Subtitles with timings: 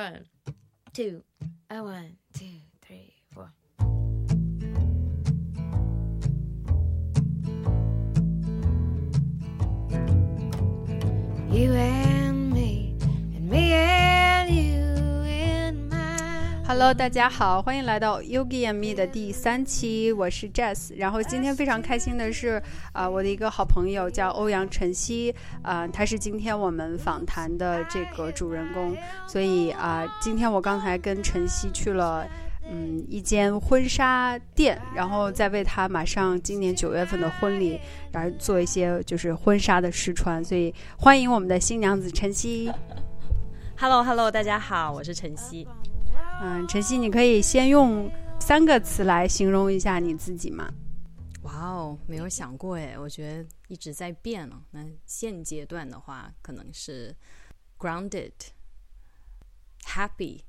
[0.00, 0.24] One,
[0.94, 1.22] two,
[1.68, 2.46] a one, two,
[2.80, 3.52] three, four.
[11.52, 11.70] You
[16.72, 20.94] Hello，大家好，欢迎来到 Yogi and Me 的第三期，我是 Jess。
[20.96, 22.62] 然后今天非常开心的是，
[22.92, 28.96] 啊、我的一个好朋友叫欧阳晨曦，啊、他是今天我们访谈的这个主人公。
[29.26, 32.24] 所以啊、今天我刚才跟晨曦去了。
[32.70, 37.80] 嗯，一间婚纱店，然后再为他马上今年九月份的婚礼，
[38.12, 42.70] 然后做一些就是婚纱的试穿，所以欢迎我们的新娘子晨曦。
[43.76, 45.66] Hello Hello，大家好，我是晨曦。
[46.42, 50.72] 嗯，晨曦，你可以先用三个词来形容一下你自己吗？
[51.42, 54.58] 哇哦，没有想过哎，我觉得一直在变了。
[54.70, 57.14] 那现阶段的话，可能是
[57.78, 58.32] grounded、
[59.84, 60.40] happy、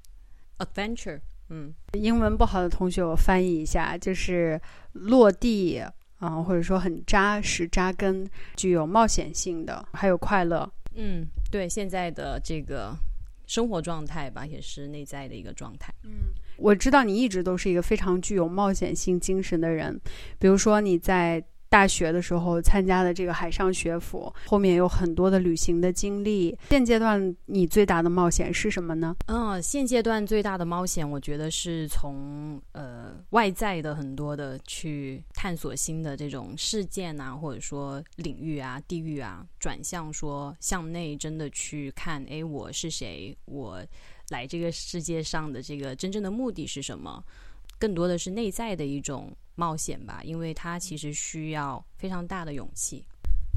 [0.59, 1.19] adventure。
[1.49, 4.59] 嗯，英文不好的同学，我翻译一下，就是
[4.93, 5.77] 落地，
[6.19, 8.25] 啊、或者说很扎实、扎根，
[8.55, 10.71] 具有冒险性的，还有快乐。
[10.95, 12.95] 嗯，对，现在的这个
[13.51, 15.93] 生活状态吧，也是内在的一个状态。
[16.05, 19.99] 嗯我知道你一直都是一个非常具有冒险性精神的人，
[20.39, 26.53] 比如说你在大学的时候参加的这个海上学府，后面有很多的旅行的经历。
[26.69, 29.15] 现阶段你最大的冒险是什么呢？
[29.27, 43.33] 嗯，现阶段最大的冒险，我觉得是从呃外在的很多的去探索新的这种事件啊，或者说领域啊、地域啊，转向说向内真的去看，哎，我是谁？
[43.45, 43.81] 我
[44.27, 47.23] 来这个世界上的这个真正的目的是什么？
[47.79, 53.05] 更多的是内在的一种冒险吧，因为它其实需要非常大的勇气。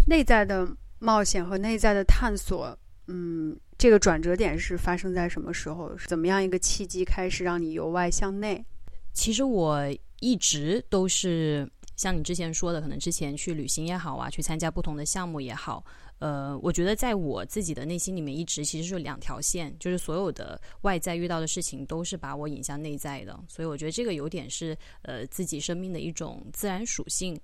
[0.06, 5.96] 内在的冒险和内在的探索，嗯，这个转折点是发生在什么时候？
[5.96, 8.64] 是怎么样一个契机开始让你由外向内？
[9.12, 9.80] 其实我
[10.20, 15.84] 一直都是像你之前说的，可能之前去旅行也好啊，去参加不同的项目也好，
[16.18, 27.38] 呃，我觉得在我自己的内心里面，一直其实是两条线，就是所有的外在遇到的事情都是把我引向内在的，所以我觉得这个有点是呃自己生命的一种自然属性，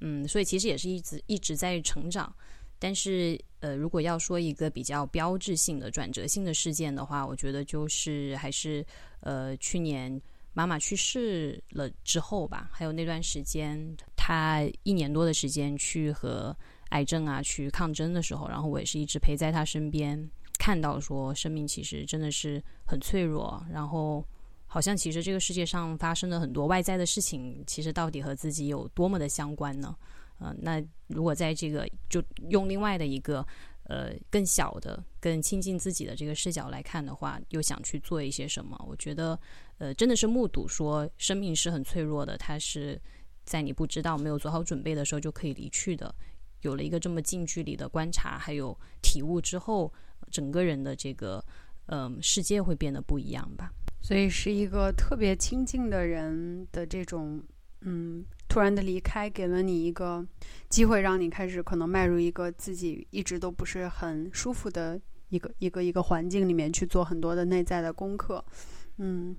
[0.00, 2.32] 嗯，所以其实也是一直一直在成长。
[2.78, 8.84] 但是，呃，如果要说一个比较标志性的转折性的事件的话，我觉得就是还是
[9.20, 10.20] 呃去年
[10.52, 13.80] 妈妈去世了之后吧，还有那段时间，
[14.16, 16.56] 她一年多的时间去和
[16.92, 24.24] 癌症啊去抗争的时候，然后我也是一直陪在他身边，看到说生命其实真的是很脆弱，然后
[24.66, 29.94] 好像其实这个世界上发生的很多外在的事情，其实到底和自己有多么的相关呢？
[30.38, 33.46] 呃，那如果在这个就用另外的一个
[33.84, 38.76] 呃更小的、更亲近自己的这个视角来看的话，又想去做一些什么？
[38.88, 39.38] 我觉得，
[39.78, 43.00] 呃，真的是目睹说生命是很脆弱的，它是
[43.44, 46.12] 在你不知道、没有做好准备的时候就可以离去的。
[46.62, 49.92] 有了一个这么近距离的观察还有体悟之后，
[50.30, 51.44] 整个人的这个
[51.86, 53.70] 嗯、世界会变得不一样吧。
[54.00, 57.42] 所以是一个特别亲近的人的这种，
[57.82, 60.24] 嗯，突然的离开，给了你一个
[60.68, 68.44] 机会，让你开始可能迈入一个自己一直都不是很舒服的一个一个一个环境里面去做很多的内在的功课。
[68.98, 69.34] 嗯，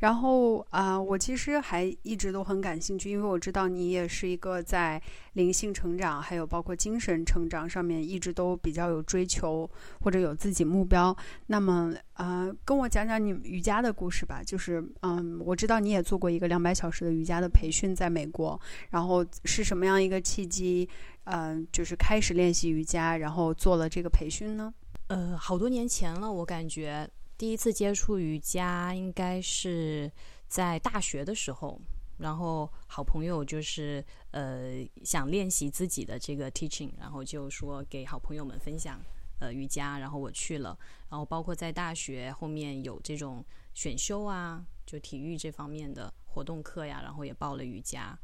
[0.00, 5.00] 然后啊、我其实还一直都很感兴趣，因为我知道你也是一个在
[5.34, 9.68] 灵性成长，还有包括精神成长上面一直都比较有追求，
[10.00, 11.16] 或者有自己目标。
[11.46, 14.42] 那么，呃，跟我讲讲你瑜伽的故事吧。
[14.44, 18.58] 就是，嗯，我知道你也做过一个两百小时的瑜伽的培训，在美国。
[18.90, 20.88] 然后是什么样一个契机，
[21.24, 24.72] 嗯、就是开始练习瑜伽，然后做了这个培训呢？
[25.08, 27.06] 呃，好多年前了，我感觉
[27.36, 30.10] 第一次接触瑜伽应该是
[30.46, 31.80] 在大学的时候，
[32.18, 39.00] 然后好朋友就是呃想练习自己的这个 teaching，然后就说给好朋友们分享
[39.40, 40.78] 呃瑜伽，然后我去了，
[41.10, 43.44] 然后包括在大学后面有这种
[43.74, 48.16] 选修啊，就体育这方面的活动课呀，然后也报了瑜伽，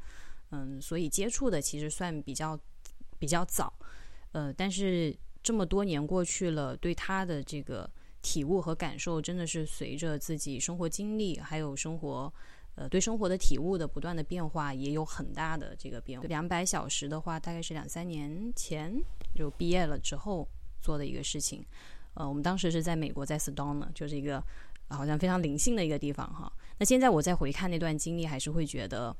[0.51, 2.59] 嗯，所以接触的其实算比较
[3.19, 3.73] 比较早，
[4.33, 7.91] 呃，但是这么多年过去了，对他的这个
[8.23, 12.33] 体悟和感受，真的是随着自己生活经历，还有生活，
[12.75, 16.27] 呃，对生活的体悟的不断的变化，也有很大的这个变化。
[16.29, 19.03] 两百小时的话，大概是两三年前
[19.35, 20.47] 就毕业了之后
[20.81, 21.65] 做的一个事情。
[22.15, 24.43] 呃，我们当时是在美国，在 Sedona，就是一个
[24.89, 26.53] 好像非常灵性的一个地方哈。
[26.79, 29.17] 那现在我再回看那段经历，还是会觉得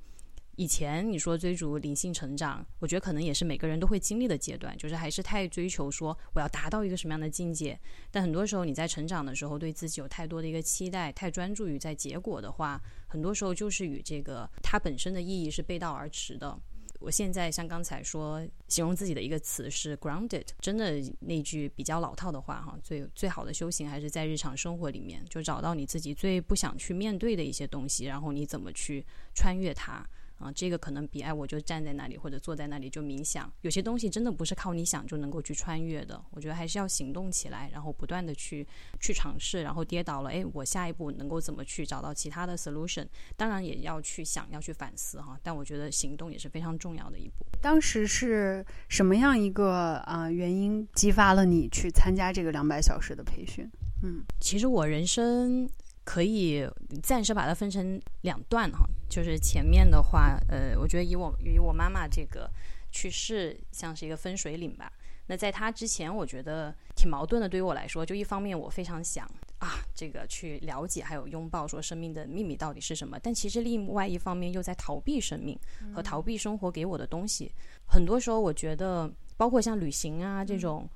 [0.61, 7.81] 以前你说追逐灵性成长，我觉得可能也是每个人都会经历的阶段，就是还是太追求说我要达到一个什么样的境界。
[8.11, 16.55] 但很多时候你在成长的时候，对自己有太多的一个期待，太专注于在结果的话，很多时候就是与这个它本身的意义是背道而驰的。
[16.99, 29.03] 我现在像刚才说形容自己的一个词是 grounded，真的那句比较老套的话哈，最最好的修行还是在日常生活里面，就找到你自己最不想去面对的一些东西，然后你怎么去
[29.35, 30.07] 穿越它。
[30.41, 33.53] 啊，这个可能比哎，我就站在那里或者坐在那里就冥想。
[33.61, 36.21] 有些东西真的不是靠你想就能够去穿越的。
[36.31, 38.67] 我觉得还是要行动起来，然后不断的去
[38.99, 43.07] 去尝试，然后跌倒了，哎，我下一步能够怎么去找到其他的 solution？
[43.37, 45.39] 当然也要去想，要去反思哈。
[45.43, 47.45] 但我觉得行动也是非常重要的一步。
[47.61, 53.71] 当时是什么样一个啊原因激发了你去参加这个两百小时的培训？
[54.03, 55.69] 嗯，其实我人生。
[56.05, 56.69] 可以
[57.03, 62.51] 暂时把它分成两段哈，就是前面的话，呃，我觉得以我与我妈妈这个
[62.91, 64.93] 去世像是一个分水岭吧。
[65.27, 67.49] 那在她之前，我觉得挺矛盾的。
[67.49, 69.25] 对于我来说，就一方面我非常想
[69.59, 75.57] 啊，这个去了解还有拥抱说生命的秘密到底是什么，但其实另外一方面又在逃避生命
[75.95, 77.53] 和逃避生活给我的东西。
[77.87, 80.89] 很多时候，我觉得包括像旅行啊这种，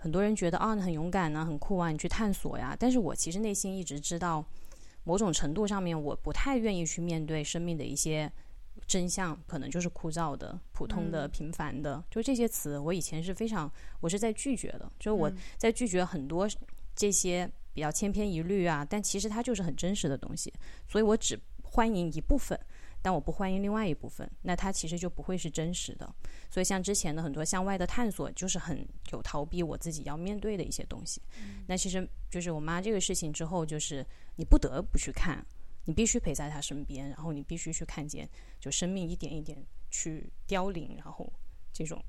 [0.00, 2.76] 很多人觉得啊你很勇敢啊，很酷啊，你去探索呀。
[2.76, 4.44] 但是我其实内心一直知道。
[5.04, 8.30] 某种程度上面，我不太愿意去面对生命的一些
[8.86, 12.04] 真相，可能就是枯燥的、普通的、平凡的。
[12.10, 13.68] 就这些词，我以前是非常，
[14.00, 14.80] 我是在拒绝的。
[14.98, 16.46] 就是我在拒绝很多
[16.94, 20.52] 这些比较千篇一律啊，但其实它就是很真实的东西。
[20.86, 22.56] 所以我只欢迎一部分。
[23.02, 26.14] 但我不欢迎另外一部分，那它其实就不会是真实的。
[26.50, 31.22] 所以像之前的很多向外的探索，就是很有逃避我自己要面对的一些东西。
[31.66, 34.06] 那其实就是我妈这个事情之后，就是
[34.36, 35.44] 你不得不去看，
[35.86, 39.56] 你必须陪在她身边，然后你必须去看见，就生命一点一点
[39.90, 41.32] 去凋零，然后
[41.72, 42.04] 这种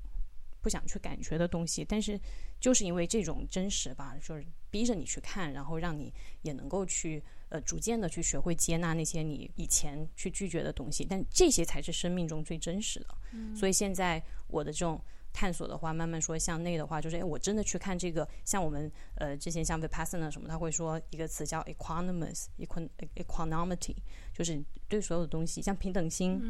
[0.60, 1.84] 不想去感觉的东西。
[1.84, 2.20] 但是
[2.60, 6.12] 就是因为这种真实吧，就是逼着你去看，然后让你
[6.42, 7.22] 也能够去。
[7.52, 13.08] 呃，逐渐的去学会接纳那些你以前去拒绝的东西，但这些才是生命中最真实的。
[13.54, 14.98] 所以现在我的这种
[15.34, 23.96] 探索的话，慢慢说向内的话，就是哎，我真的去看这个，像我们呃之前像 Vipassana 什么，他会说一个词叫 equanimous，equanimity，
[24.32, 26.40] 就是对所有的东西，像平等心。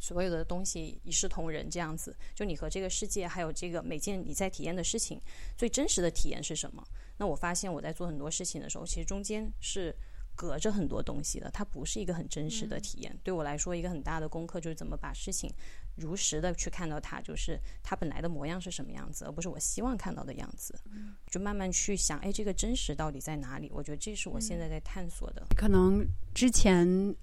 [0.00, 5.20] 所有的东西一视同仁，这样子，就你和这个世界，还有这个每件你在体验的事情，
[5.56, 6.82] 最真实的体验是什么？
[7.16, 9.94] 那我发现我在做很多事情的时候，其实中间是
[10.36, 13.18] 隔着很多东西的，它不是一个很真实的体验。
[13.24, 15.52] 对我来说，一个很大的功课就是怎么把事情
[15.96, 20.78] 如实的去看到它，就是它本来的模样是什么样子，而不是我希望看到的样子。
[21.26, 23.68] 就慢慢去想，哎，这个真实到底在哪里？
[23.74, 25.44] 我觉得这是我现在在探索的。
[25.56, 27.16] 可能之前。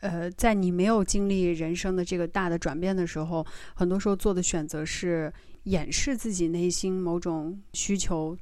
[0.00, 5.32] 呃，在你没有经历人生的这个大的转变的时候，很多时候做的选择是
[5.64, 8.36] 掩饰自己内心某种需求。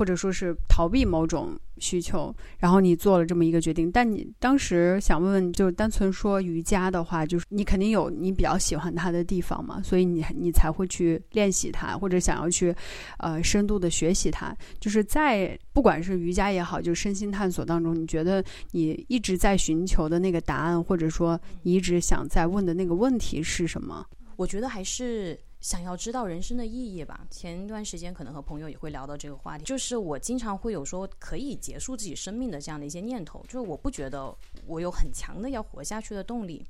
[0.00, 3.92] 或者说是逃避某种需求，然后你做了这么一个决定。
[3.92, 12.74] 但你当时想问问，就单纯说瑜伽的话，就是你肯定有你比较喜欢它的地方嘛，所以你你才会去练习它，或者想要去
[13.18, 14.56] 呃深度的学习它。
[14.78, 24.02] 就是在不管是瑜伽也好，就身心探索当中，你觉得你一直在寻求的那个答案，或者说你一直想在问的那个问题是什么？
[24.36, 25.38] 我觉得还是。
[25.60, 27.26] 想要知道人生的意义吧。
[27.30, 34.34] 前一段时间可能和朋友也会聊到这个话题，就是我经常会有说可以结束自己生命的这样的一些念头，就是我不觉得
[34.66, 36.64] 我有很强的要活下去的动力。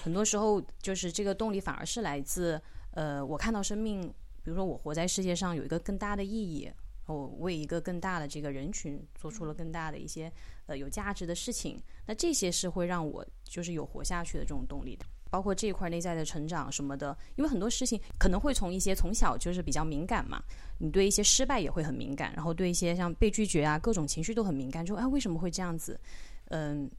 [0.00, 2.60] 很多时候，就是这个动力反而是来自
[2.92, 4.02] 呃，我看到生命，
[4.42, 6.70] 比如说我活在世界上有一个更大的意义，
[7.06, 10.30] 我为一个更大的这个人群做出了更大的一些
[10.66, 15.04] 呃有价值的事情，那这些是会让我就是有活下去的这种动力的。
[15.30, 20.42] 包括这一块内在的成长什么的，因为很多事情可能会从一些从小就是比较敏感嘛，
[20.78, 25.98] 你对一些失败也会很敏感，然后对一些像被拒绝啊各种情绪都很敏感，就哎为什么会这样子？
[26.50, 26.90] 嗯，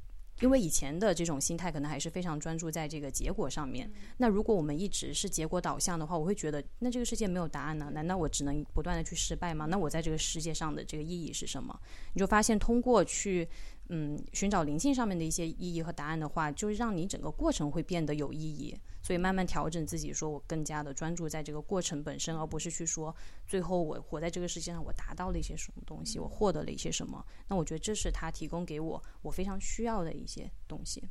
[0.41, 3.89] 因为以前的这种心态可能还是非常专注在这个结果上面。
[4.17, 7.89] 那如果我们一直是结果导向的话，我会觉得那这个世界没有答案呢？
[7.93, 9.65] 难道我只能不断的去失败吗？
[9.65, 11.77] 那我在这个世界上的这个意义是什么？
[12.13, 13.47] 你就发现通过去。
[13.91, 18.77] 嗯，寻找灵性上面的一些意义和答案的话，就是让你整个过程会变得有意义。
[19.09, 23.15] 所以慢慢调整自己，说我更加的专注在这个过程本身，而不是去说
[23.47, 27.25] 最后我活在这个世界上，我达到了一些什么东西，我获得了一些什么。
[27.47, 31.03] 那我觉得这是他提供给我我非常需要的一些东西。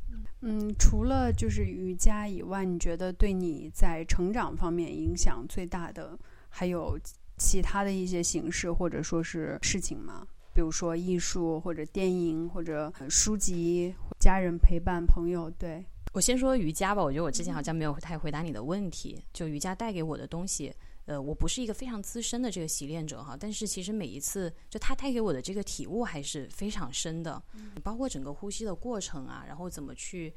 [0.43, 6.17] 嗯，除了就是瑜伽以外，你觉得对你在成长方面影响最大的
[6.49, 6.97] 还有
[7.37, 10.25] 其他的一些形式或者说是事情吗？
[10.55, 19.23] 比如说艺术或者电影或者书籍，家人陪伴朋友，对我先说瑜伽吧，我觉得我之前好像没有太回答你的问题。
[19.33, 20.75] 就瑜伽带给我的东西，
[21.05, 27.41] 呃，我不是一个非常资深的这个习练者哈，但是其实每一次就它带给我的这个体悟还是非常深的，
[27.83, 30.35] 包括整个呼吸的过程啊，然后怎么去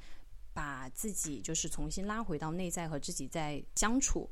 [0.53, 4.29] 把自己就是重新拉回到内在和自己在相处。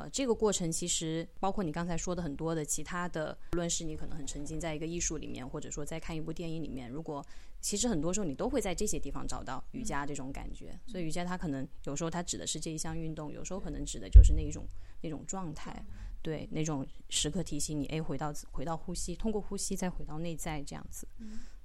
[0.00, 7.24] 呃，这个过程其实包括你刚才说的很多的其他的，无论是你可能很沉浸在一个艺术里面，或者说在看一部电影里面，如果
[7.60, 10.78] 其实很多时候你都会在这些地方找到瑜伽这种感觉。
[10.86, 14.64] 所以瑜伽它可能有时候它指的是这一项运动，有时候可能指的就是那一种
[15.02, 15.84] 那种状态，
[16.22, 21.06] 对，那种时刻提醒你，哎，回到回到呼吸，通过呼吸再回到内在这样子。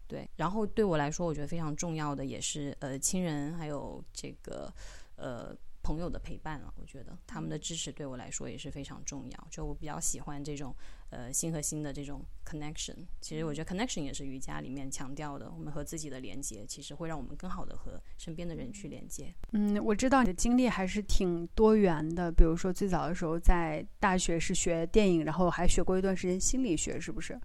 [0.07, 4.73] 对，然后对我来说，我觉得非常重要的也是呃亲人还有这个
[5.15, 5.55] 呃。
[5.85, 9.47] 朋友的陪伴了，我觉得他们的支持对我来说也是非常重要。
[9.51, 10.75] 就我比较喜欢这种
[11.11, 12.95] 呃心和心的这种 connection。
[13.21, 19.31] 其实我觉得 connection 也是瑜伽里面强调的，我们和自己的连接，其实会让我们更好的和身边的人去连接。
[19.51, 22.31] 嗯，我知道你的经历还是挺多元的。
[22.31, 27.39] 比如说最早的时候在大学是学电影，然后还学过一段时间心理学，是不是？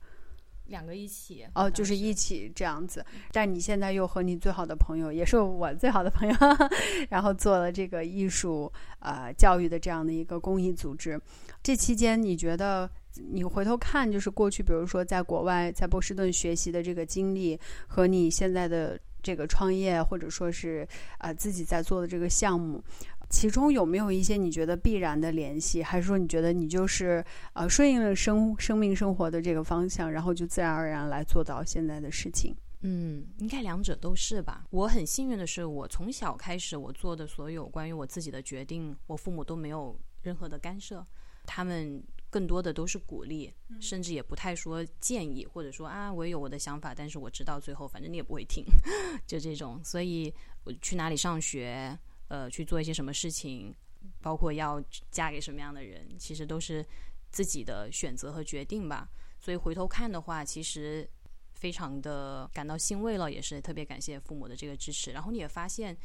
[0.70, 3.04] 两个一起哦，就是一起这样子。
[3.32, 6.34] 但你现在又和你最好的朋友，也是我最好的朋友，
[7.10, 11.20] 然后做了这个艺术呃教育的这样的一个公益组织。
[11.62, 12.88] 这期间，你觉得
[13.32, 17.58] 你回头看，就是过去，比如说在国外在波士顿学习的这个经历，
[17.88, 20.86] 和你现在的这个创业，或者说是
[21.18, 22.82] 啊自己在做的这个项目。
[23.30, 32.54] 其中有没有一些你觉得必然的联系，还是说你觉得你就是呃顺应了生生命生活的这个方向，然后就自然而然来做到现在的事情？
[32.82, 34.64] 嗯，应该两者都是吧。
[34.70, 41.04] 我很幸运的是，我从小开始我做的所有关于我自己的决定，我父母都没有任何的干涉，
[41.46, 48.64] 他们更多的都是鼓励，甚至也不太说建议，或者说啊我也有我的想法，但是我知道最后反正你也不会听，
[49.24, 49.80] 就这种。
[49.84, 50.34] 所以
[50.64, 51.96] 我去哪里上学。
[52.30, 53.74] 呃，去做一些什么事情，
[54.22, 56.86] 包括要嫁给什么样的人，其实都是
[57.32, 59.08] 自己的选择和决定吧。
[59.40, 61.10] 所以回头看的话，其实
[61.54, 65.10] 非常的感到欣慰了，也是特别感谢父母的这个支持。
[65.10, 65.96] 然后你也发现，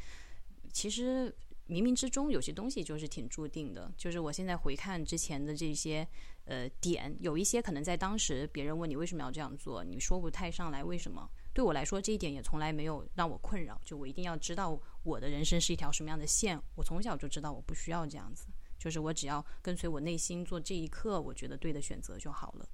[0.72, 1.32] 其实
[1.68, 3.92] 冥冥之中有些东西就是挺注定的。
[3.96, 6.04] 就是我现在回看之前的这些
[6.46, 11.30] 呃点，有一些可能在当时别人问你为什么要这样做，你说不太上来为什么。
[11.54, 13.80] 对我来说，这一点也从来没有让我困扰。
[13.84, 16.60] 就我一定要知道我的人生是一条什么样的线。
[16.74, 18.46] 我从小就知道我不需要这样子，
[18.78, 22.68] 就是我只要跟随我内心做这一刻我觉得对的选择就好了。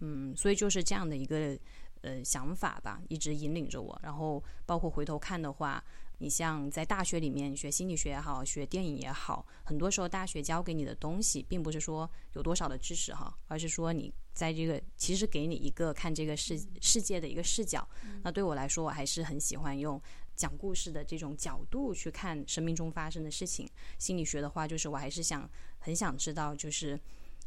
[0.00, 1.58] 嗯，所以就是这样的一个
[2.02, 4.00] 呃想法吧，一直引领着我。
[4.02, 5.82] 然后包括回头看的话。
[6.18, 17.84] 你像在大学里面学心理学也好，学电影也好，很多时候大学教给你的东西，并不是说有多少的知识哈，而是说你在这个其实给你一个看这个世世界的一个视角。
[18.22, 20.00] 那对我来说，我还是很喜欢用
[20.42, 23.68] 讲故事的这种角度去看生命中发生的事情。
[23.98, 26.98] 心理学的话，就是我还是想很想知道，就是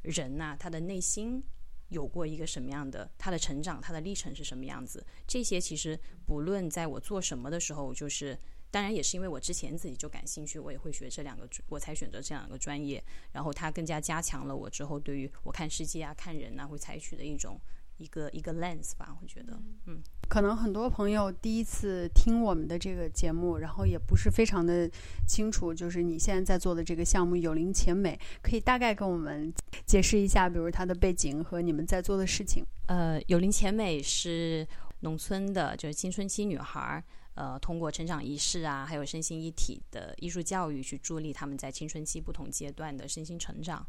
[0.02, 1.44] 人呐，他的内心
[1.90, 5.06] 有过一个什么样的，他的成长，他的历程是什么样子。
[5.28, 8.38] 这些其实不论在我做什么的时候，就是。
[8.72, 13.02] 当然也是因为我之前自己就感兴趣，我也会学这两个，我才选择这两个专业。
[13.32, 17.58] 然后它更加加强了我之后对于我看世界啊、看人啊会采取的一种
[17.98, 19.16] 一个一个 lens 吧。
[19.22, 24.90] 我觉得，嗯，可能很多朋友第一次听我们的这个节目，然后也不是非常的
[25.28, 29.54] 清楚，就是你现在在做的这个项目“有灵且美”，可以大概跟我们
[29.86, 32.64] 解释一下，比如它的背景和你们在做的事情。
[32.88, 34.68] 呃，“有灵且美”是
[35.02, 37.04] 农村的，就是青春期女孩儿。
[37.36, 43.86] 呃，通过成长仪式啊，还有身心一体的艺术教育，去助力他们在青春期不同阶段的身心成长。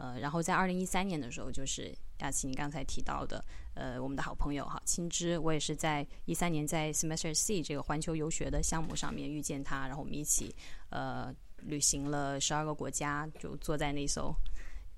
[0.00, 10.54] 呃，然后在二零一三年的时候，就是亚琪你刚才提到的，呃，我们的好朋友哈青芝，我也是在一三年在 Semester C 这个环球游学的项目上面遇见他，然后我们一起
[10.90, 14.32] 呃旅行了十二个国家，就坐在那艘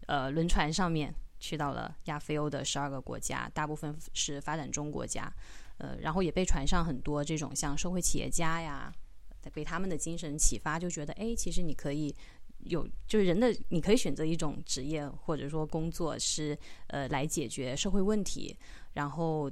[0.07, 5.33] 呃轮船上面，去到了亚非欧的十二个国家，大部分是发展中国家。
[5.79, 8.93] 呃，然后也被船上很多这种像社会企业家呀，
[9.55, 12.15] 被他们的精神启发，就觉得哎，其实你可以
[12.65, 16.57] 有，就是人的你可以选择一种职业或者说工作是
[16.89, 18.57] 呃来解决社会问题，
[18.93, 19.51] 然后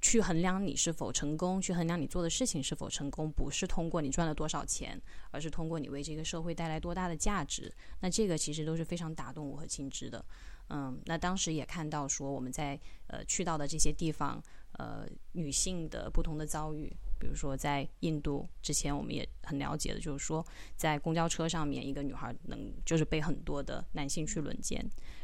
[0.00, 7.72] 去衡量你是否成功，去衡量你做的事情是否成功，不是通过你赚了多少钱，而是通过你为这个社会带来多大的价值。
[8.00, 10.24] 那这个其实都是非常打动我和青之的。
[10.68, 14.42] 嗯，那当时也看到说我们在呃去到的这些地方。
[14.78, 20.44] 呃，女性的不同的遭遇，比如说在印度之前，我们也很了解的，就是说
[20.76, 24.78] 在公交车上面，一个女孩能就是被很多的男性去轮奸，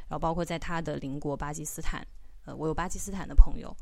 [0.08, 2.06] 然后包括在她的邻国巴基斯坦，
[2.44, 3.74] 呃，我有巴基斯坦的朋友，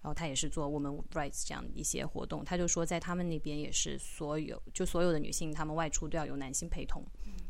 [0.00, 7.04] 然后他也是做 women rights 这样一些活动，他就说在他们那边也是所有就所有的女性，她们外出都要有男性陪同。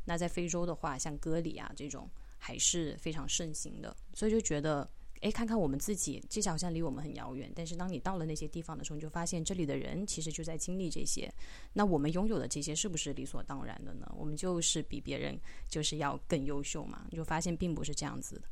[0.05, 4.89] 那在非洲的话，像割礼啊这种还是非常盛行的，所以就觉得。
[5.23, 7.49] 哎，看看我们自己，这些好像离我们很遥远。
[7.55, 11.33] 但是当你到了那些地方的时候，你就发现这里的人其实就在经历这些。
[11.73, 14.13] 那我们拥有的这些是不是理所当然的呢？
[14.19, 17.07] 我们就是比别人就是要更优秀嘛？
[17.09, 18.43] 你就发现并不是这样子的。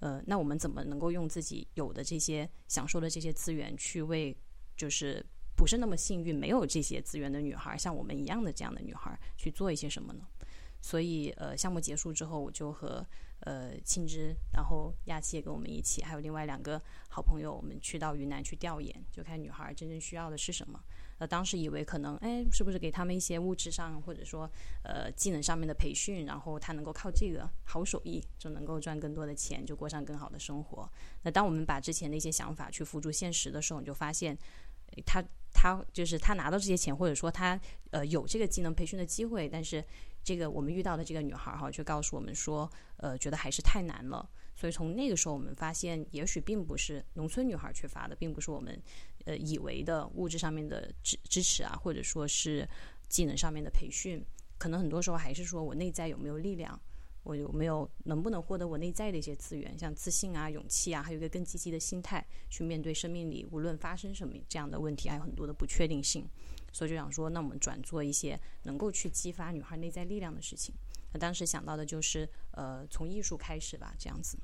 [0.00, 4.36] 呃，那我们怎么能够用自己有的这些享受的这些资源，去为
[4.76, 5.24] 就是
[5.56, 10.26] 不是那么幸运没有这些资源的女孩，像我们一样的这样的女孩去做一些什么呢？
[10.80, 13.06] 所以，呃，项目结束之后，我就和。
[13.46, 20.82] 呃，青之，然后亚琪也跟我们一起，还有另外两个好朋友，我们去到云南去调研，就看女孩真正需要的是什么。
[21.18, 24.50] 呃，当时以为可能，哎，是不是给他们一些物质上或者说
[24.82, 30.90] 呃技能上面的培训，然后他能够靠这个好手艺就能够赚更多的钱，就过上更好的生活。
[31.22, 34.36] 那当我们把之前的一些想法去付诸现实的时候，你就发现，
[35.06, 35.22] 他
[35.52, 37.58] 他就是他拿到这些钱，或者说他
[37.92, 39.84] 呃有这个技能培训的机会，但是。
[40.26, 44.28] 这个我们遇到的这个女孩哈，就告诉我们说，呃，觉得还是太难了。
[44.56, 48.76] 所以从那个时候，我们发现，也许并不是农村女孩缺乏的，并不是我们
[49.24, 52.68] 呃以为的物质上面的支支持啊，或者说是
[53.08, 54.20] 技能上面的培训，
[54.58, 56.76] 可能很多时候还是说我内在有没有力量，
[57.22, 66.28] 我有没有能不能获得我内在的一些资源，像自信啊、勇气啊，还有一个更积极的心态去面对生命里无论发生什么这样的问题，还有很多的不确定性。
[66.76, 70.74] 所以就想说，那我们转做一些能够去激发女孩内在力量的事情。
[71.10, 74.36] 那当时想到的就是，呃，从艺术开始吧，这样子。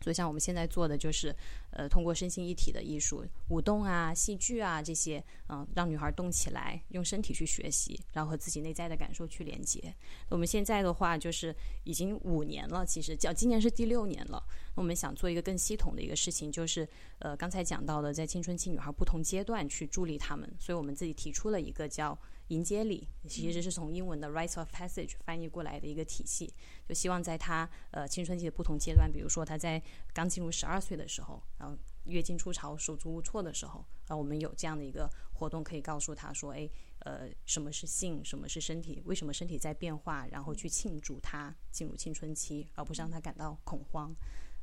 [0.00, 1.34] 所以，像我们现在做的就是，
[1.72, 9.94] 呃，通过身心一体的艺术，舞动啊、戏剧啊这些，嗯，让女孩动起来，用身体去学习，然后和自己内在的感受去连接。
[10.28, 11.54] 我们现在的话，就是
[11.84, 14.42] 已经五年了，其实叫今年是第六年了。
[14.74, 16.88] 那我们想做一个更系统的一个事情，就是
[17.18, 20.50] 呃，刚才讲到的，在青春期女孩不同阶段去助力她们。
[20.58, 22.18] 所以我们自己提出了一个叫。
[22.50, 26.52] 迎接礼其实是从英文的 rites of passage 翻译过来的一个体系，
[26.88, 29.80] 就希望在他呃青春期的不同阶段，比如说他在
[30.12, 31.76] 刚进入十二岁的时候，然后
[32.06, 36.68] 月经初潮手足无措的时候，啊，我们有这样的一个活动可以告诉他说，哎，
[37.00, 44.12] 呃，什么是性，什么是身体，为什么身体在变化，然后去庆祝他进入青春期，而不是让他感到恐慌。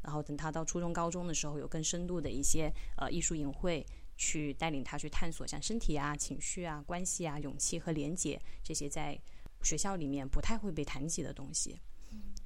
[0.04, 3.86] 然后等他到初中、高中的时候，有更深度的一些呃艺术隐会。
[4.18, 9.18] 去带领他去探索像身体啊、情绪啊、关系啊、勇气和连接这些在
[9.62, 11.80] 学校里面不太会被谈及的东西。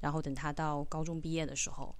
[0.00, 1.94] 然后等他到高中毕业的时候，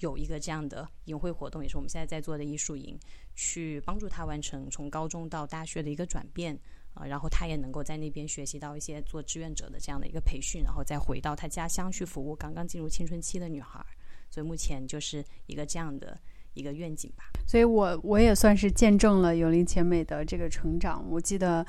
[0.00, 2.98] 有一个这样的营会活动，也是我们现在在做的艺术营，
[3.34, 6.58] 去帮助他完成从高中到大学的一个转变
[6.94, 7.06] 啊。
[7.06, 13.84] 然后他也能够在那边学习到一些做志愿者的这样的一个培训，然后再回到他家乡去服务刚刚进入青春期的女孩。
[14.30, 16.20] 所以目前就是一个这样的。
[16.54, 21.04] 一个愿景吧，所以我我也算是见证了有林千美的这个成长。
[21.10, 21.66] 我记得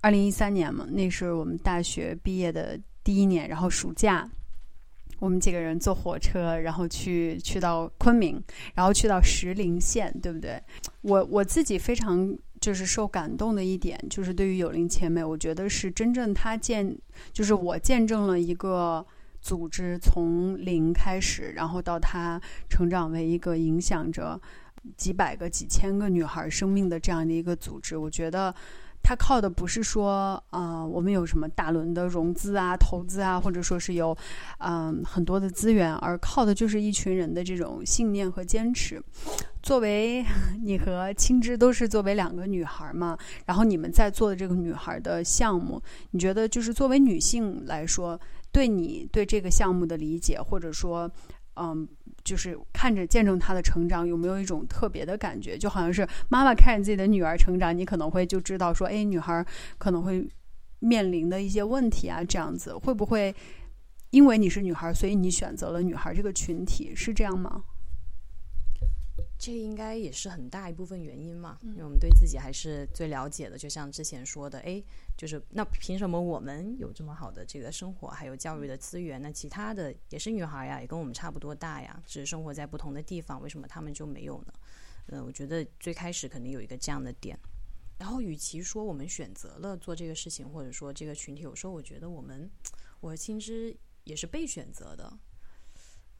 [0.00, 4.28] 二零一三年嘛，那是我们大学毕业的第一年，然后暑假，
[5.18, 8.42] 我们几个人坐火车，然后去去到昆明，
[8.74, 10.58] 然后去到石林县，对不对？
[11.02, 16.96] 我我自己非常就是受感动的一点，就是对于有林千美，我觉得是真正他见，
[17.32, 19.06] 就是我见证了一个。
[19.44, 24.40] 组织从零开始，然后到他成长为一个影响着
[24.96, 27.94] 几百个、几千个女孩生命的这样的一个组织。
[27.94, 28.54] 我觉得
[29.02, 34.16] 它靠的不是说啊，我们有什么大轮的融资啊、投资啊，或者说是有
[34.60, 38.98] 嗯很多的资源，而靠的就是一群人的这种信念和坚持。
[39.62, 40.24] 作为
[40.64, 48.18] 你和青芝都是作为两个女孩嘛，然后你们在做的这个女孩的项目，你觉得就是作为女性来说？
[48.54, 51.10] 对你对这个项目的理解，或者说，
[51.56, 51.86] 嗯，
[52.22, 55.58] 就是看着见证她的成长，有没有一种特别的感觉？
[55.58, 59.44] 就好像是妈妈看着自己的女儿成长，你可能会就知道说，哎，女孩
[59.76, 60.24] 可能会
[60.78, 63.34] 面临的一些问题啊，这样子会不会
[64.10, 67.64] 因为你是女孩，所以你选择了女孩这个群体，是这样吗？
[69.44, 73.58] 这应该也是很大一部分原因嘛，因为我们对自己还是最了解的。
[73.58, 74.82] 就像之前说的，哎，
[75.18, 79.20] 就是那凭什么我们有这么好的这个生活，还有教育的资源？
[79.20, 84.54] 那其他的也是女孩呀，也跟我们差不多大呀，只是生活在不同的地方，为什么他们就没有呢？
[85.08, 87.38] 嗯，我觉得最开始肯定有一个这样的点。
[87.98, 92.50] 然后，与其说我们选择了做这个事情，或者说这个群体，有时候我觉得我们，
[93.00, 95.18] 我和青之也是被选择的。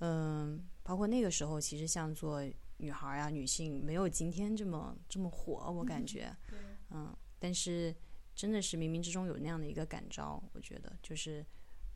[0.00, 2.44] 嗯，包括那个时候，其实像做。
[2.84, 6.30] 女孩啊，女性没有今天这么这么火，我感觉，
[6.90, 7.94] 嗯，但是
[8.34, 11.42] 真的是冥冥之中有那样的一个感召，我觉得就是，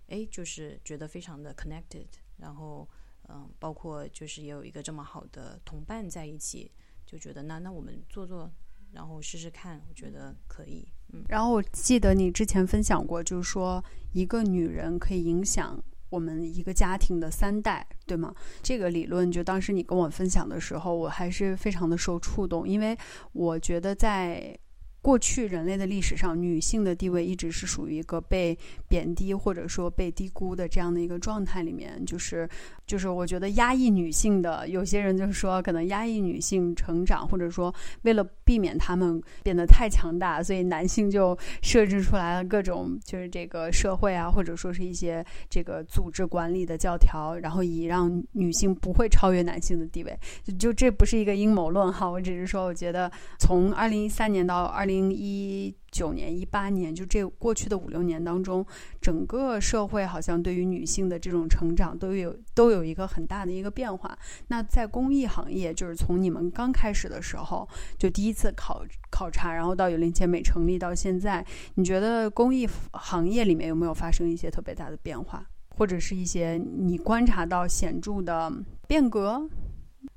[0.06, 2.06] 哎，就是觉得非常的 connected，
[2.38, 2.88] 然后，
[3.28, 6.72] 嗯，包括就是也有一个这么好的同伴在一起，
[7.04, 8.50] 就觉得那那我们做做，
[8.92, 10.88] 然后试试看，我觉得可以。
[11.12, 15.78] 嗯，然后我记得你之前分享过，就是说一个女人可以影响
[16.10, 18.34] 我们一个家庭的三代，对吗？
[18.62, 22.96] 这个理论就当时你跟我分享的时候，我还是非常的受触动，因为
[23.32, 24.58] 我觉得在。
[25.00, 32.04] 过去人类的历史上，女性的地位一直是属于一个被贬低或者说被低估的这样的一个状态里面。
[32.04, 32.48] 就是，
[32.86, 37.72] 就是我觉得压抑女性的，有些人就是说，可能压抑女性成长，或者说
[38.02, 50.18] 为了避免她们变得太强大，所以男性就设置出来了各种就是这个社会啊，或者说是一些这个组织管理的教条，然后以让女性不会超越男性的地位。
[50.42, 54.88] 就就这不是一个阴谋论哈，我只是说，我觉得从二零一三年到二。
[54.88, 58.64] 零一九年、一八年，就这过去的五六年当中，
[59.00, 64.18] 整个社会好像对于女性的这种成长都有都有一个很大的一个变化。
[64.48, 78.52] 那在公益行业，就是从你们刚开始的时候就第一次考考察，然后到有林千美成立到现在，你觉得公益行业里面有没有发生一些特别大的变化，或者是一些你观察到显著的
[78.86, 79.48] 变革？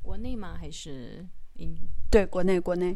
[0.01, 0.55] 国内吗？
[0.59, 1.25] 还是
[1.59, 1.75] 嗯？
[2.09, 2.95] 对，国内，国内。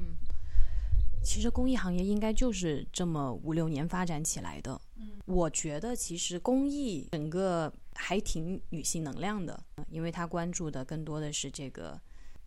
[1.26, 4.80] 其实公益行业应该就是这么五六年发展起来的。
[4.98, 9.60] 嗯我觉得其实公益整个还挺女性能量的，
[9.90, 12.00] 因为它关注的更多的是这个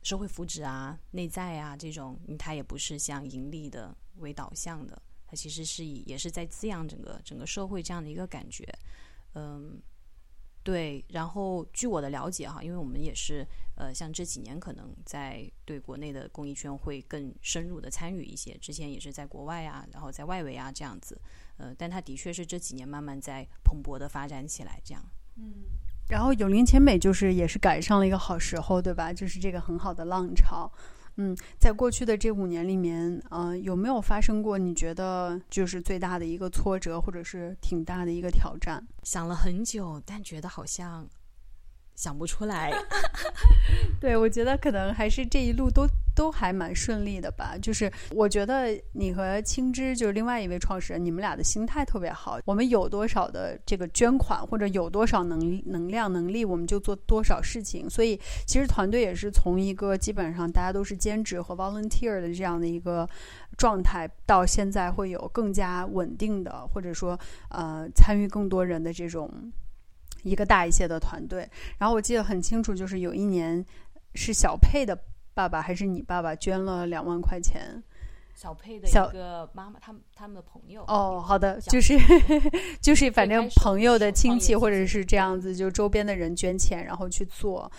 [0.04, 8.64] 社会福祉啊、内在啊这种，它也不是像盈利的为导向的，它其实是以也是在滋养整个整个社会这样的一个感觉，
[9.34, 9.82] 嗯。
[10.62, 21.18] 对，然后据我的了解哈，因为我们也是呃，像这几年可能在对国内的公益圈会更深入的参与一些，之前也是在国外啊，然后在外围啊这样子，
[21.56, 25.02] 呃，但它的确是这几年慢慢在蓬勃的发展起来，这样。
[25.36, 25.54] 嗯，
[26.10, 29.10] 然后有灵前美就是也是赶上了一个好时候，对吧？
[29.10, 30.70] 就是这个很好的浪潮。
[31.20, 38.86] 嗯，在过去的这五年里面，呃，有没有发生过你觉得就是最大的一个挫折，或者是挺大的一个挑战？
[39.02, 41.04] 想了很久，但觉得好像
[41.98, 42.72] 想不出来。
[44.00, 45.84] 对，我觉得可能还是这一路都。
[46.18, 52.40] 都还蛮顺利的吧，就是我觉得你和青之就是另外一位创始人，你们俩的心态特别好。
[52.44, 57.88] 我们有多少的这个捐款或者有多少能能量能力，我们就做多少事情。
[57.88, 63.08] 所以其实团队也是从一个基本上大家都是兼职和 volunteer 的这样的一个
[63.56, 67.16] 状态，到现在会有更加稳定的，或者说
[67.50, 69.32] 呃参与更多人的这种
[70.22, 71.48] 一个大一些的团队。
[71.78, 73.64] 然后我记得很清楚，就是有一年
[74.14, 74.98] 是小佩的。
[75.34, 77.80] 爸爸还是你爸爸捐了两万块钱，
[78.34, 81.96] 小佩的一个妈妈，他们他们的朋友哦，好的，就是
[82.82, 87.70] 就是反正朋友的亲戚或者是这样子，就周边的人捐钱然后去做。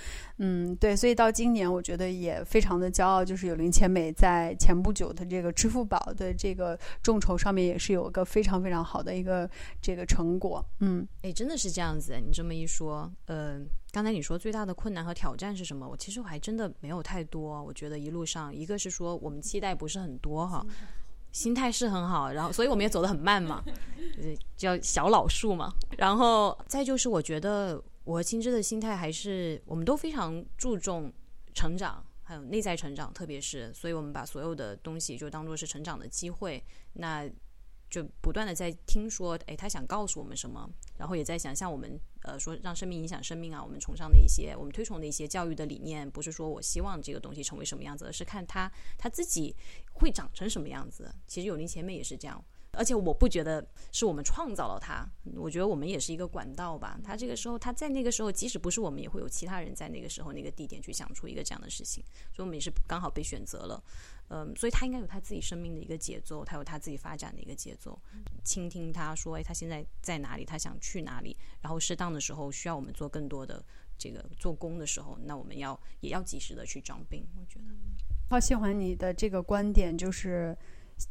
[0.42, 9.50] 嗯，对，所以到今年，我觉得也非常的骄傲，就是有林千美在前不久的这个支付宝的这个众筹上面，也是有一个非常非常好的一个
[9.82, 10.66] 这个成果。
[10.80, 13.60] 嗯，哎，真的是这样子，你这么一说，呃，
[13.92, 15.86] 刚才你说最大的困难和挑战是什么？
[15.86, 20.66] 我其实我还真的没有太多，我觉得一路上，一个是说我们期待不是很多哈，
[21.34, 23.62] 心态是很好，然后所以我们也走得很慢嘛，
[24.56, 27.84] 叫小老树嘛，然后再就是我觉得。
[28.10, 31.14] 我和青之的心态还是，我们都非常注重
[31.54, 37.30] 成长，还有内在成长，特别是，所以我们把所有的东西就当做是成长的机会，那
[37.88, 40.68] 就不断的在听说，哎，他想告诉我们什么，
[40.98, 49.56] 然后也在想象我们，呃，说让生命影响生命啊，我们崇尚的一些，我们推崇的一些教育的理念，不是说我希望这个东西成为什么样子，而是看他他自己
[49.94, 51.14] 会长成什么样子。
[51.28, 52.44] 其实有林前面也是这样。
[52.74, 57.00] 而且我不觉得是我们创造了它，我觉得我们也是一个管道吧。
[57.04, 62.04] 他这个时候，他在那个时候，即使不是我们，也会有其他人在那个时候、那个地点去想出一个这样的事情。
[62.32, 63.84] 所以，我们也是刚好被选择了。
[64.30, 68.00] 嗯，所以他应该有他自己生命的一个节奏，他有他自己发展的一个节奏。
[68.44, 70.46] 倾听他说：“哎，他现在在哪里？
[70.46, 73.66] 他想去哪里？”然后适当的时候需要我们做更多的
[73.98, 77.26] 这个做工的时候，那我们要也要及时的去装病。
[77.36, 77.66] 我觉得，
[78.30, 80.56] 好喜欢你的这个观点，就是。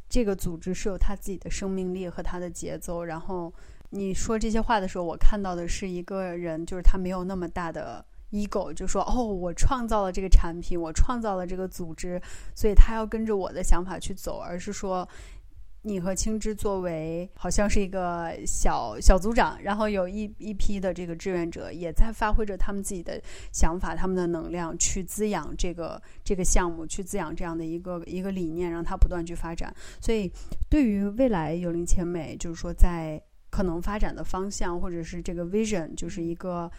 [0.09, 3.03] 这个组织是有它自己的生命力和它的节奏。
[3.03, 3.53] 然后
[3.89, 12.21] 你说这些话的时候，我看到的是一个人，就是他没有那么大的 ego，就说哦，我创造了这个产品，我创造了这个组织，
[12.55, 15.07] 所以他要跟着我的想法去走，而是说。
[15.81, 29.73] 你和青之作为好像是一个小小组长，然后有一一批的这个志愿者也在发挥着他们自己的想法、他们的能量去滋养这个这个项目，去滋养这样的一个一个理念，让它不断去发展。
[30.01, 30.31] 所以，
[30.69, 33.21] 对于未来有灵千美，就是说在。
[33.51, 36.71] 可能发展的方向，或者是这个 vision，就是一个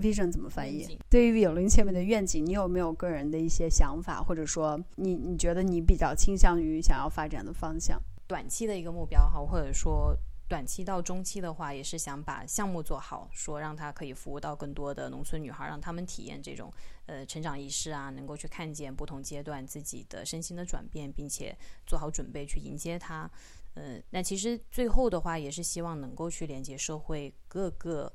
[0.00, 0.98] vision 怎么翻译？
[1.08, 7.96] 对于有灵千美的愿景，你有没有个人的一些想法，或者说你你觉得你比较倾向于想要发展的方向？
[8.26, 10.16] 短期的一个目标哈，或者说
[10.48, 16.72] 短期到中期的话，也是想把项目做好，说让他可以服务到更多的农村女孩，让她们体验这种
[17.06, 23.30] 呃成长仪式啊，能够去看见不同阶段自己的身心的转变，并且做好准备去迎接它。
[23.74, 28.12] 呃，那其实最后的话，也是希望能够去连接社会各个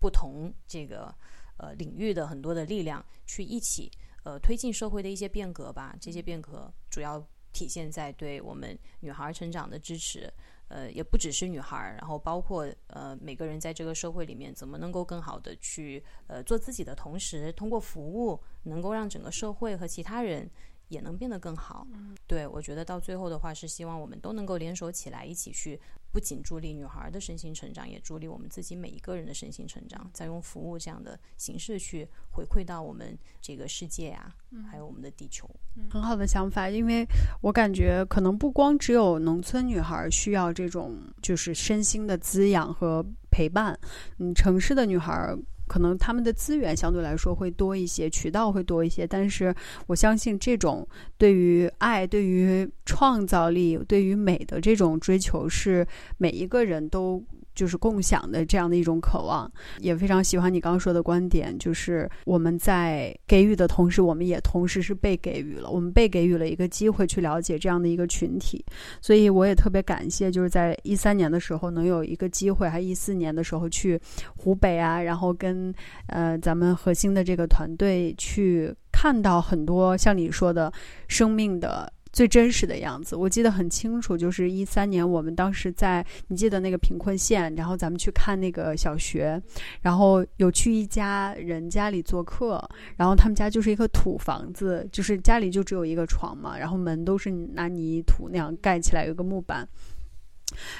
[0.00, 1.14] 不同这个
[1.58, 3.90] 呃领域的很多的力量，去一起
[4.24, 5.94] 呃推进社会的一些变革吧。
[6.00, 7.24] 这些变革主要
[7.54, 10.30] 体现在对我们女孩成长的支持，
[10.68, 20.50] 呃，也不只是女孩，然后包括呃每个人在这个社会里面怎么能够更好的去呃做自己的同时，通过服务能够让整个社会和其他人
[20.88, 21.86] 也能变得更好。
[22.26, 25.80] 对我觉得到最后的话是希望我们都能够联手起来，一起去
[26.14, 34.32] 不仅助力女孩的身心成长，也助力我们自己每一个人的身心成长，再用服务这样的形式去回馈到我们这个世界啊，
[34.70, 35.50] 还有我们的地球。
[35.90, 37.04] 很好的想法，因为
[37.40, 43.76] 我感觉可能不光只有农村女孩需要这种就是身心的滋养和陪伴，
[44.18, 49.54] 嗯，城市的女孩可能他们的资源相对来说会多一些，渠道会多一些，但是
[49.86, 50.86] 我相信这种
[51.18, 55.86] 对于爱、对于创造力、对于美的这种追求，是
[56.18, 57.22] 每一个人都。
[57.54, 68.64] 就是共享的这样的一种渴望，也非常喜欢你刚刚说的观点，就是我们在给予的同时，我们也同时是被给予了，我们被给予了一个机会去了解这样的一个群体，
[69.00, 74.00] 所以我也特别感谢，就是在一三年的时候能有一个机会，还一四年的时候去
[74.36, 75.72] 湖北啊，然后跟
[76.06, 80.72] 呃咱们核心的这个团队去看到很多像你说的
[81.08, 81.92] 生命的。
[82.14, 89.42] 最真实的样子，我记得很清楚，就是一三年，我们当时在，你记得那个贫困县，然后咱们去看那个小学，
[89.82, 92.64] 然后有去一家人家里做客，
[92.96, 99.68] 然后他们家就是一个土房子，就是家里就只有一个床嘛，然后门都是拿泥土那样盖起来，有个木板。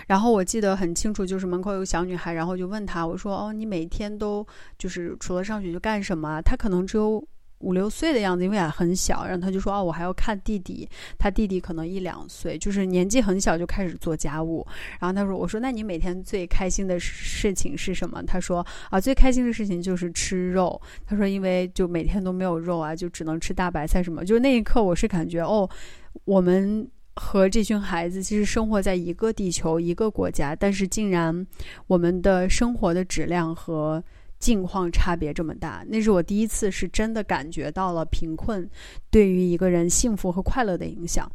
[0.06, 4.46] 然后我记得很清楚，就是门口有个小女孩，然后就问她，我说：“哦，你每天都
[4.78, 7.26] 就是除了上学就干什么？”她可能只有。
[7.64, 10.86] 五六岁的样子，因为还很小，然后他就说：“哦，我还要看弟弟，
[11.18, 14.66] 他弟弟可能一两岁，就是年纪很小就开始做家务。”
[15.00, 25.66] 然后他说：“我说，那你每天最开心的事情是什么？”他说：“啊，最开心的事情就是吃肉。”他说：“因为就每天都没有肉啊，就只能吃大白菜什么。”就那一刻，我是感觉哦，
[26.26, 31.46] 我们和这群孩子其实生活在一个地球、一个国家，但是竟然
[31.86, 34.04] 我们的生活的质量和。
[34.44, 38.68] 境况差别这么大，那是我第一次是真的感觉到了贫困
[39.10, 41.26] 对于一个人幸福和快乐的影响，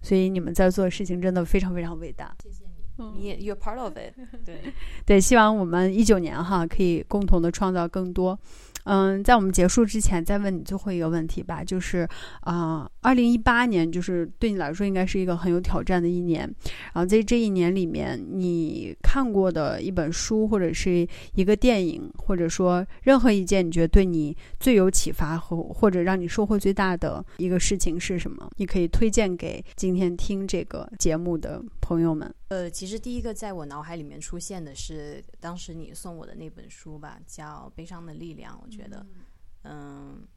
[0.00, 2.36] 所以你们在做的事情真的非常非常伟大。
[2.40, 2.62] 谢谢
[2.98, 4.14] 你，你也 you're part of it。
[4.44, 4.60] 对
[5.04, 8.38] 对，希望我们一九年哈可以共同的创造更多。
[8.84, 12.08] 嗯，在我们结束之前，再问你最后一个问题吧，就是
[12.40, 16.42] 啊，二零一八年就是对你来说应该是一个很有挑战的一年。
[16.92, 28.50] 然后在这一年里面，你看过的一本书，或者是一个电影，或者说任何一件你觉得对你最有启发和或者让你收获最大的一个事情是什么？
[28.56, 32.32] 你可以推荐给今天听这个节目的朋友们。
[32.52, 38.54] 呃，其实第一个在我脑海里面出现的是当时你送我的那本书吧，叫《悲伤的力量》。
[38.62, 39.06] 我觉得，
[39.62, 40.28] 嗯，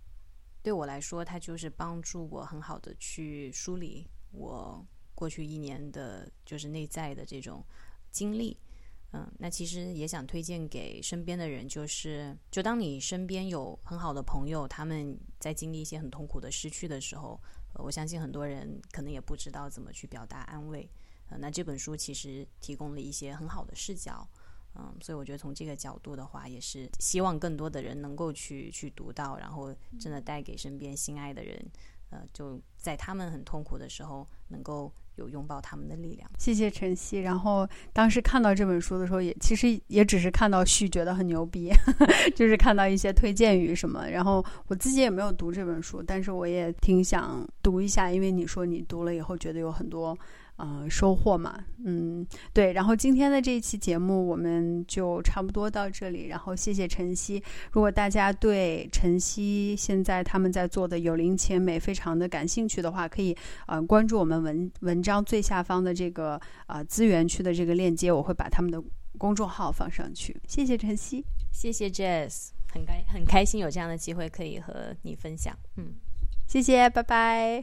[0.64, 4.82] 对我来说，它就是帮助我很好的去梳理我
[5.14, 7.62] 过去一年的，就是内在的这种
[8.12, 8.58] 经历。
[9.12, 17.38] 嗯，那其实也想推荐给身边的人，就是就当你身边有很好的朋友，他们在经历一些很痛苦的失去的时候，
[17.74, 20.90] 我相信很多人可能也不知道怎么去表达安慰。
[21.30, 24.28] 呃，那这本书其实提供了一些很好的视角，
[24.76, 31.66] 嗯，所以我觉得从这个角度的话，也是希望更多的人能够去去读到，然后真的带给身边心爱的人，
[32.12, 36.30] 呃，就在他们很痛苦的时候，能够有拥抱他们的力量。
[36.38, 37.22] 谢谢晨曦。
[37.22, 41.72] 然后当时看到这本书的时候，也其实也只是看到序，觉得很牛逼，
[42.36, 44.08] 就是看到一些推荐语什么。
[44.10, 50.16] 然后我自己也没有读这本书，但是我也挺想读一下，因为你说你读了以后觉得有很多。
[50.58, 52.72] 呃，收获嘛，嗯，对。
[52.72, 56.28] 然后今天的这一期节目我们就差不多到这里。
[56.28, 57.44] 然后谢谢晨曦。
[57.72, 63.36] 如果大家对晨曦现在他们在做的有灵且美非常的感兴趣的话，可以
[63.68, 68.82] 呃关注我们文文章最下方的这个呃资源区的这个链接，我会把他们的
[69.18, 70.40] 公众号放上去。
[70.48, 75.54] 谢谢晨曦，谢谢 Jazz，很开很开心有这样的机会可以和你分享。
[75.76, 75.94] 嗯，
[76.48, 77.62] 谢谢，拜拜。